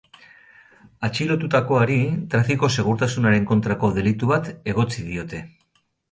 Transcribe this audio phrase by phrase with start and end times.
[1.07, 1.97] Atxilotutakoari
[2.31, 5.43] trafiko segurtasunaren kontrako delitu bat egotzi diote.